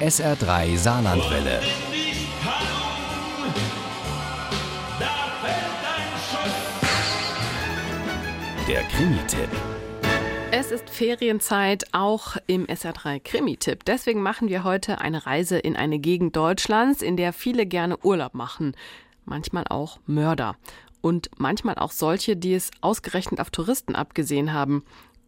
[0.00, 1.60] SR3 Saarlandwelle.
[8.66, 9.48] Der Krimi-Tipp.
[10.50, 13.84] Es ist Ferienzeit, auch im SR3 Krimi-Tipp.
[13.84, 18.34] Deswegen machen wir heute eine Reise in eine Gegend Deutschlands, in der viele gerne Urlaub
[18.34, 18.74] machen.
[19.24, 20.56] Manchmal auch Mörder.
[21.02, 24.84] Und manchmal auch solche, die es ausgerechnet auf Touristen abgesehen haben.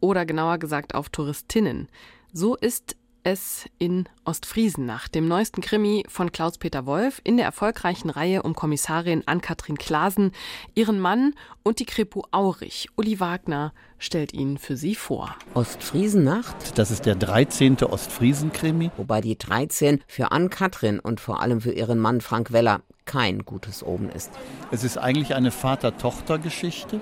[0.00, 1.88] Oder genauer gesagt auf Touristinnen.
[2.32, 8.42] So ist es in Ostfriesennacht, dem neuesten Krimi von Klaus-Peter Wolf, in der erfolgreichen Reihe
[8.42, 10.32] um Kommissarin Ann-Kathrin Klasen,
[10.74, 12.88] ihren Mann und die Kripo Aurich.
[12.96, 15.36] Uli Wagner stellt ihn für sie vor.
[15.54, 16.78] Ostfriesennacht?
[16.78, 17.76] Das ist der 13.
[17.82, 18.90] Ostfriesen-Krimi.
[18.96, 23.82] Wobei die 13 für Ann-Kathrin und vor allem für ihren Mann Frank Weller kein gutes
[23.82, 24.30] Oben ist.
[24.70, 27.00] Es ist eigentlich eine Vater-Tochter-Geschichte.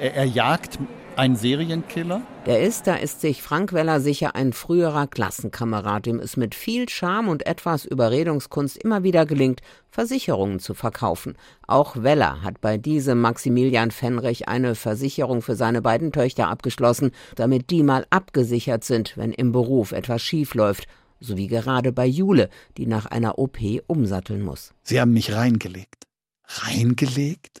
[0.00, 0.78] Er, er jagt
[1.18, 2.22] ein Serienkiller?
[2.46, 6.88] Der ist, da ist sich Frank Weller sicher ein früherer Klassenkamerad, dem es mit viel
[6.88, 11.34] Charme und etwas Überredungskunst immer wieder gelingt, Versicherungen zu verkaufen.
[11.66, 17.70] Auch Weller hat bei diesem Maximilian Fenrich eine Versicherung für seine beiden Töchter abgeschlossen, damit
[17.70, 20.86] die mal abgesichert sind, wenn im Beruf etwas schief läuft.
[21.18, 23.58] So wie gerade bei Jule, die nach einer OP
[23.88, 24.72] umsatteln muss.
[24.84, 26.04] Sie haben mich reingelegt.
[26.44, 27.60] Reingelegt?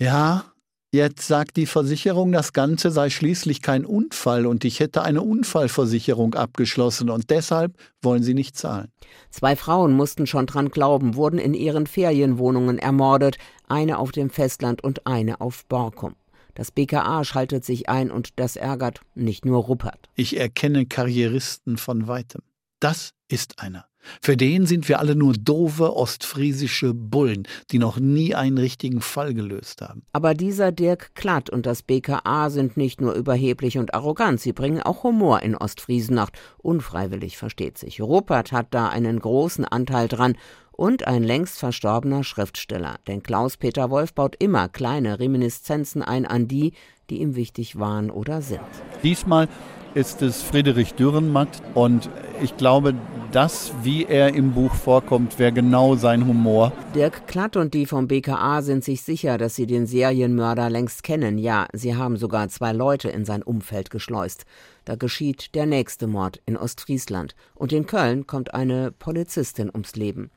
[0.00, 0.55] Ja,
[0.92, 6.34] Jetzt sagt die Versicherung, das Ganze sei schließlich kein Unfall und ich hätte eine Unfallversicherung
[6.34, 8.92] abgeschlossen und deshalb wollen sie nicht zahlen.
[9.30, 14.82] Zwei Frauen mussten schon dran glauben, wurden in ihren Ferienwohnungen ermordet, eine auf dem Festland
[14.82, 16.14] und eine auf Borkum.
[16.54, 20.08] Das BKA schaltet sich ein und das ärgert nicht nur Ruppert.
[20.14, 22.40] Ich erkenne Karrieristen von weitem.
[22.80, 23.86] Das ist einer.
[24.20, 29.34] Für den sind wir alle nur doofe ostfriesische Bullen, die noch nie einen richtigen Fall
[29.34, 30.02] gelöst haben.
[30.12, 34.82] Aber dieser Dirk Klatt und das BKA sind nicht nur überheblich und arrogant, sie bringen
[34.82, 36.38] auch Humor in Ostfriesenacht.
[36.58, 38.00] Unfreiwillig versteht sich.
[38.00, 40.36] Ruppert hat da einen großen Anteil dran
[40.72, 42.96] und ein längst verstorbener Schriftsteller.
[43.06, 46.72] Denn Klaus-Peter Wolf baut immer kleine Reminiszenzen ein an die,
[47.10, 48.60] die ihm wichtig waren oder sind.
[49.02, 49.48] Diesmal
[49.94, 52.10] ist es Friedrich Dürrenmatt und
[52.42, 52.94] ich glaube,
[53.36, 56.72] das, wie er im Buch vorkommt, wäre genau sein Humor.
[56.94, 61.36] Dirk Klatt und die vom BKA sind sich sicher, dass sie den Serienmörder längst kennen.
[61.36, 64.46] Ja, sie haben sogar zwei Leute in sein Umfeld geschleust.
[64.86, 67.34] Da geschieht der nächste Mord in Ostfriesland.
[67.54, 70.30] Und in Köln kommt eine Polizistin ums Leben.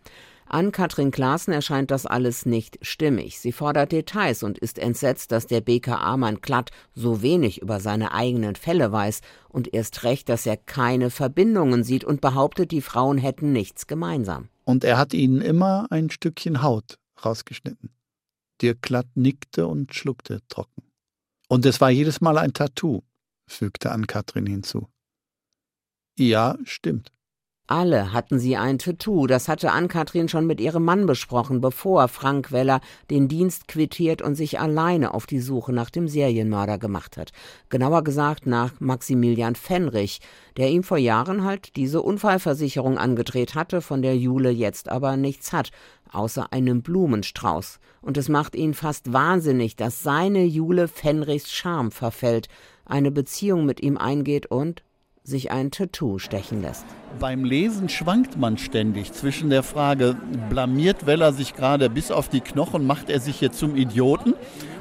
[0.52, 3.40] An Katrin Klaassen erscheint das alles nicht stimmig.
[3.40, 8.56] Sie fordert Details und ist entsetzt, dass der BKA-Mann Klatt so wenig über seine eigenen
[8.56, 13.52] Fälle weiß und erst recht, dass er keine Verbindungen sieht und behauptet, die Frauen hätten
[13.52, 14.50] nichts gemeinsam.
[14.66, 17.92] Und er hat ihnen immer ein Stückchen Haut rausgeschnitten.
[18.60, 20.81] Dirk Klatt nickte und schluckte trocken.
[21.48, 23.04] Und es war jedes Mal ein Tattoo,
[23.48, 24.88] fügte an Katrin hinzu.
[26.18, 27.12] Ja, stimmt.
[27.72, 32.52] Alle hatten sie ein Tattoo, das hatte Ann-Kathrin schon mit ihrem Mann besprochen, bevor Frank
[32.52, 32.81] Weller
[33.12, 37.30] den Dienst quittiert und sich alleine auf die Suche nach dem Serienmörder gemacht hat.
[37.69, 40.19] Genauer gesagt nach Maximilian Fenrich,
[40.57, 45.53] der ihm vor Jahren halt diese Unfallversicherung angedreht hatte, von der Jule jetzt aber nichts
[45.53, 45.69] hat,
[46.12, 47.80] außer einem Blumenstrauß.
[48.01, 52.47] Und es macht ihn fast wahnsinnig, dass seine Jule Fenrichs Charme verfällt,
[52.86, 54.81] eine Beziehung mit ihm eingeht und
[55.24, 56.85] sich ein Tattoo stechen lässt.
[57.19, 60.16] Beim Lesen schwankt man ständig zwischen der Frage,
[60.50, 64.34] blamiert Weller sich gerade bis auf die Knochen, macht er sich hier zum Idioten?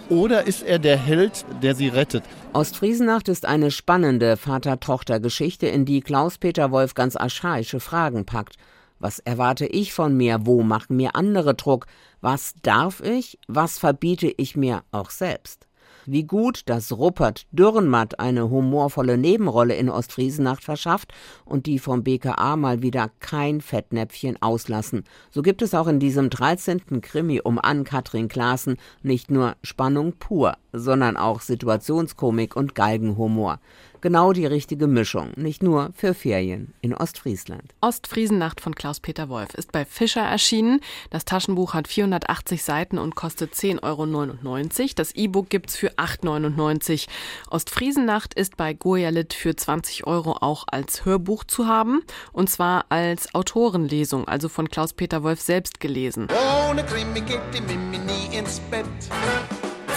[0.08, 2.24] Oder ist er der Held, der sie rettet?
[2.54, 8.56] Ostfriesenacht ist eine spannende Vater-Tochter-Geschichte, in die Klaus-Peter Wolf ganz archaische Fragen packt.
[8.98, 10.40] Was erwarte ich von mir?
[10.46, 11.86] Wo machen mir andere Druck?
[12.20, 13.38] Was darf ich?
[13.46, 15.67] Was verbiete ich mir auch selbst?
[16.10, 21.12] Wie gut, dass Ruppert Dürrenmatt eine humorvolle Nebenrolle in Ostfriesenacht verschafft
[21.44, 25.04] und die vom BKA mal wieder kein Fettnäpfchen auslassen.
[25.30, 27.00] So gibt es auch in diesem 13.
[27.02, 33.60] Krimi um Ann-Kathrin Klaassen nicht nur Spannung pur, sondern auch Situationskomik und Galgenhumor.
[34.00, 37.74] Genau die richtige Mischung, nicht nur für Ferien in Ostfriesland.
[37.80, 40.80] Ostfriesennacht von Klaus-Peter Wolf ist bei Fischer erschienen.
[41.10, 44.88] Das Taschenbuch hat 480 Seiten und kostet 10,99 Euro.
[44.94, 47.06] Das E-Book gibt's für 8,99
[47.50, 52.02] Ostfriesennacht ist bei Goyalit für 20 Euro auch als Hörbuch zu haben.
[52.32, 56.28] Und zwar als Autorenlesung, also von Klaus-Peter Wolf selbst gelesen.
[56.70, 58.86] Ohne Krimi geht die Mimi nie ins Bett.